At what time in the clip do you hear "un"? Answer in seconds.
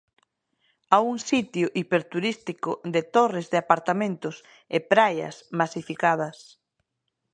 1.11-1.17